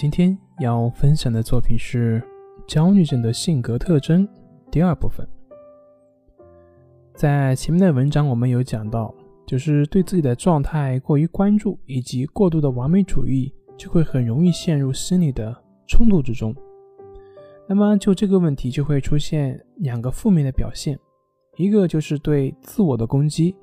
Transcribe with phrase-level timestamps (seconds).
[0.00, 2.22] 今天要分享的作品是
[2.66, 4.26] 焦虑症的性格特征
[4.70, 5.28] 第二部分。
[7.14, 9.14] 在前面的文章我们有讲到，
[9.46, 15.54] 就是对自己的状态过于关注，以及过度的完美主义，就会很容易陷入心理的
[15.86, 16.56] 冲突之中。
[17.68, 20.98] 那么就这个问题就会出现两个负面的表现，
[21.58, 23.54] 一个就是对自我的攻击，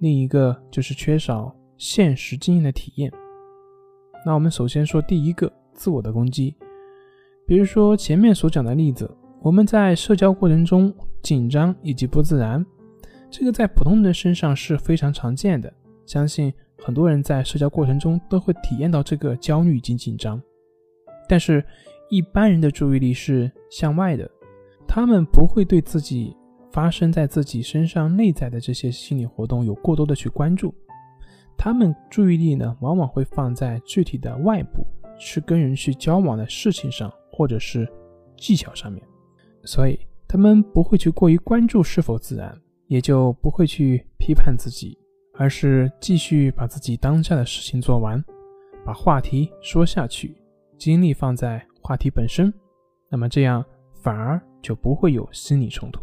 [0.00, 3.10] 另一个就是缺少现实经验的体验。
[4.26, 5.50] 那我们首先说第一个。
[5.76, 6.56] 自我的攻击，
[7.46, 9.08] 比如说前面所讲的例子，
[9.40, 12.64] 我们在社交过程中紧张以及不自然，
[13.30, 15.72] 这个在普通人身上是非常常见的。
[16.06, 20.40] 相信很多人在社交过程中都会体验到这个焦虑以及紧张。
[21.28, 21.64] 但是，
[22.08, 24.30] 一般人的注意力是向外的，
[24.86, 26.36] 他们不会对自己
[26.70, 30.72] 发生在自己身上内在的这些心理活动有过多的去关注，
[31.56, 34.86] 他们注意力呢，往往会放在具体的外部。
[35.18, 37.88] 去跟人去交往的事情上，或者是
[38.36, 39.02] 技巧上面，
[39.64, 44.98] 所以他们不会去过于关注是否自然，也就不会去批判自己，
[45.34, 48.22] 而是继续把自己当下的事情做完，
[48.84, 50.36] 把话题说下去，
[50.78, 52.52] 精力放在话题本身，
[53.10, 53.64] 那么这样
[54.02, 56.02] 反而就不会有心理冲突。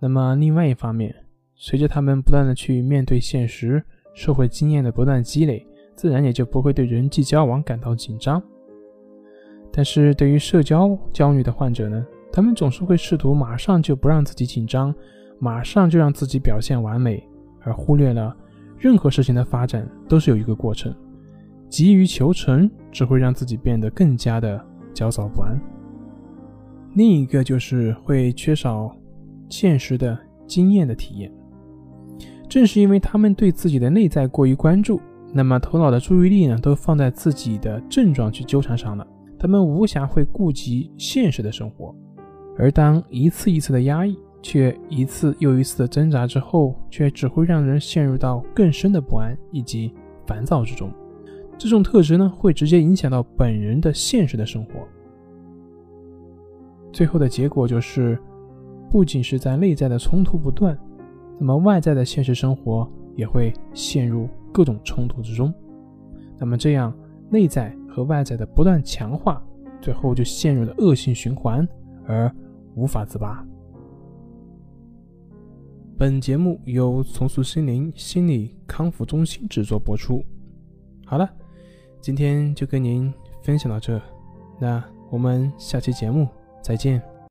[0.00, 1.14] 那么另外一方面，
[1.54, 3.82] 随着他们不断的去面对现实，
[4.12, 5.66] 社会经验的不断积累。
[5.94, 8.42] 自然也就不会对人际交往感到紧张。
[9.72, 14.94] 但是对于社交焦虑的患者呢，他们总是会试图马上就不让自己紧张，
[15.38, 17.22] 马上就让自己表现完美，
[17.60, 18.36] 而忽略了
[18.78, 20.94] 任何事情的发展都是有一个过程。
[21.68, 25.60] 急于求成只会让自己变得更加的焦躁不安。
[26.94, 28.94] 另一个就是会缺少
[29.48, 30.16] 现实的
[30.46, 31.32] 经验的体验。
[32.48, 35.00] 正是因为他们对自己的内在过于关注。
[35.36, 39.04] 那么头脑的注意力呢，都放在自己的症状去纠缠上了，
[39.36, 41.92] 他们无暇会顾及现实的生活，
[42.56, 49.92] 而当一次一次的压抑，却一次又一次的挣扎之后，却只会让人陷入到更深的不安以及
[50.24, 50.88] 烦躁之中。
[51.58, 54.86] 这种特质呢，会直接影响到本人的现实的生活，
[56.92, 58.16] 最后的结果就是，
[58.88, 60.78] 不仅是在内在的冲突不断，
[61.40, 64.28] 那么外在的现实生活也会陷入。
[64.54, 65.52] 各种冲突之中，
[66.38, 66.96] 那么这样
[67.28, 69.44] 内在和外在的不断强化，
[69.82, 71.68] 最后就陷入了恶性循环
[72.06, 72.32] 而
[72.76, 73.44] 无法自拔。
[75.98, 80.24] 本节目由重塑心灵心理康复中心制作播出。
[81.04, 81.28] 好了，
[82.00, 83.12] 今天就跟您
[83.42, 84.00] 分享到这，
[84.60, 86.28] 那我们下期节目
[86.62, 87.13] 再见。